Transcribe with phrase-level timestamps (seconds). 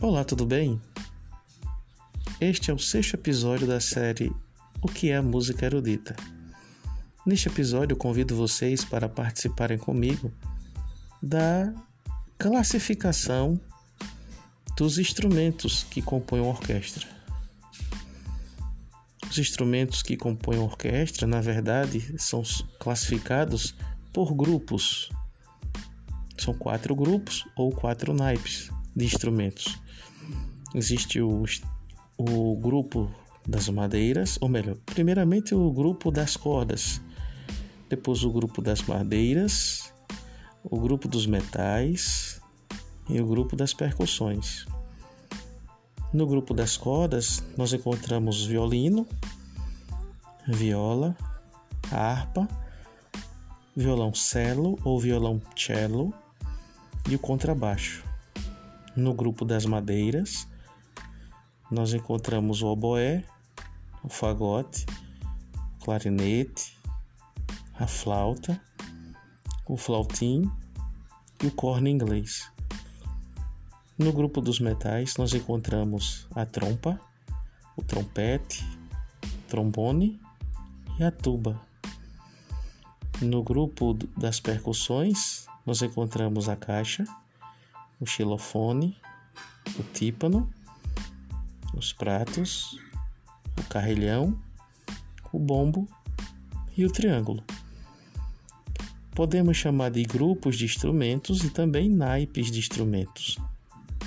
[0.00, 0.80] Olá, tudo bem?
[2.40, 4.32] Este é o sexto episódio da série
[4.80, 6.14] O que é a música erudita?
[7.26, 10.32] Neste episódio, convido vocês para participarem comigo
[11.20, 11.74] da
[12.38, 13.60] classificação
[14.76, 17.04] dos instrumentos que compõem uma orquestra.
[19.28, 22.44] Os instrumentos que compõem uma orquestra, na verdade, são
[22.78, 23.74] classificados
[24.12, 25.10] por grupos.
[26.38, 29.87] São quatro grupos ou quatro naipes de instrumentos
[30.74, 31.44] existe o,
[32.16, 33.10] o grupo
[33.46, 37.00] das madeiras, ou melhor, primeiramente o grupo das cordas,
[37.88, 39.92] depois o grupo das madeiras,
[40.62, 42.40] o grupo dos metais
[43.08, 44.66] e o grupo das percussões.
[46.12, 49.06] No grupo das cordas, nós encontramos violino,
[50.46, 51.16] viola,
[51.90, 52.48] harpa,
[53.76, 56.12] violão cello ou violão cello
[57.08, 58.07] e o contrabaixo.
[58.98, 60.48] No grupo das madeiras,
[61.70, 63.22] nós encontramos o oboé,
[64.02, 64.84] o fagote,
[65.76, 66.76] o clarinete,
[67.78, 68.60] a flauta,
[69.68, 70.50] o flautim
[71.40, 72.50] e o corno inglês.
[73.96, 77.00] No grupo dos metais, nós encontramos a trompa,
[77.76, 78.66] o trompete,
[79.22, 80.20] o trombone
[80.98, 81.64] e a tuba.
[83.22, 87.04] No grupo das percussões, nós encontramos a caixa,
[88.00, 88.96] o xilofone,
[89.78, 90.48] o tímpano
[91.78, 92.78] os pratos,
[93.56, 94.38] o carrilhão,
[95.32, 95.88] o bombo
[96.76, 97.42] e o triângulo.
[99.14, 103.36] Podemos chamar de grupos de instrumentos e também naipes de instrumentos.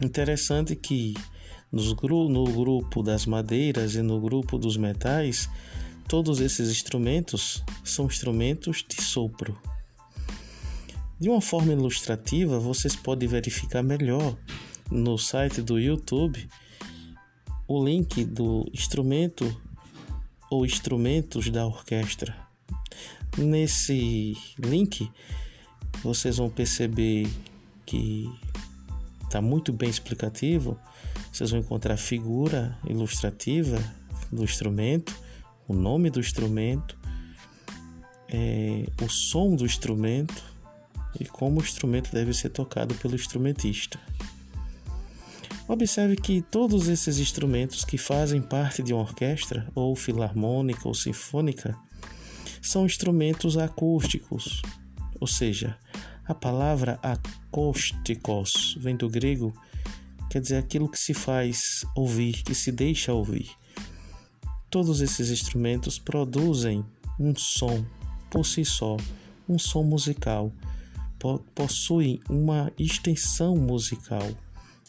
[0.00, 1.14] Interessante que
[1.72, 5.48] no grupo das madeiras e no grupo dos metais,
[6.08, 9.58] todos esses instrumentos são instrumentos de sopro.
[11.22, 14.36] De uma forma ilustrativa, vocês podem verificar melhor
[14.90, 16.48] no site do YouTube
[17.68, 19.56] o link do instrumento
[20.50, 22.36] ou instrumentos da orquestra.
[23.38, 25.08] Nesse link
[26.02, 27.30] vocês vão perceber
[27.86, 28.28] que
[29.22, 30.76] está muito bem explicativo.
[31.32, 33.78] Vocês vão encontrar a figura ilustrativa
[34.32, 35.16] do instrumento,
[35.68, 36.98] o nome do instrumento,
[38.28, 40.50] é, o som do instrumento
[41.18, 43.98] e como o instrumento deve ser tocado pelo instrumentista.
[45.68, 51.76] Observe que todos esses instrumentos que fazem parte de uma orquestra, ou filarmônica ou sinfônica,
[52.60, 54.60] são instrumentos acústicos,
[55.20, 55.76] ou seja,
[56.24, 59.52] a palavra acústicos vem do grego,
[60.30, 63.50] quer dizer aquilo que se faz ouvir, que se deixa ouvir.
[64.70, 66.84] Todos esses instrumentos produzem
[67.18, 67.84] um som
[68.30, 68.96] por si só,
[69.48, 70.52] um som musical,
[71.54, 74.28] possuem uma extensão musical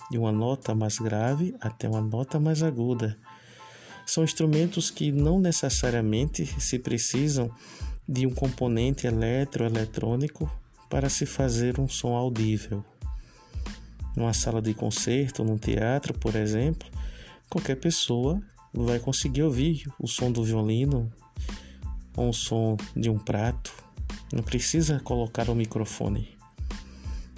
[0.09, 3.17] de uma nota mais grave até uma nota mais aguda.
[4.05, 7.49] São instrumentos que não necessariamente se precisam
[8.07, 10.51] de um componente eletroeletrônico
[10.89, 12.83] para se fazer um som audível.
[14.15, 16.87] Numa sala de concerto, num teatro, por exemplo,
[17.49, 18.41] qualquer pessoa
[18.73, 21.11] vai conseguir ouvir o som do violino
[22.15, 23.82] ou o som de um prato.
[24.33, 26.35] Não precisa colocar o microfone.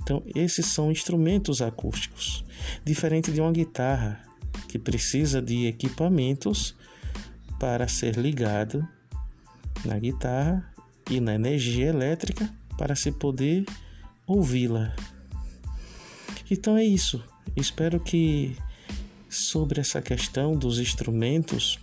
[0.01, 2.45] Então, esses são instrumentos acústicos,
[2.85, 4.23] diferente de uma guitarra
[4.69, 6.73] que precisa de equipamentos
[7.59, 8.87] para ser ligado
[9.83, 10.71] na guitarra
[11.09, 13.65] e na energia elétrica para se poder
[14.25, 14.95] ouvi-la.
[16.49, 17.21] Então é isso.
[17.57, 18.55] Espero que
[19.29, 21.77] sobre essa questão dos instrumentos,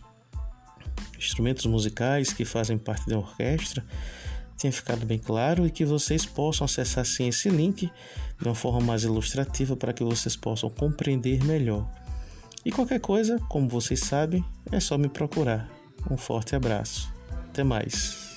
[1.19, 3.85] instrumentos musicais que fazem parte da orquestra,
[4.63, 7.91] tenha ficado bem claro e que vocês possam acessar sim esse link
[8.41, 11.91] de uma forma mais ilustrativa para que vocês possam compreender melhor.
[12.65, 15.69] E qualquer coisa, como vocês sabem, é só me procurar.
[16.09, 17.13] Um forte abraço.
[17.49, 18.32] Até mais.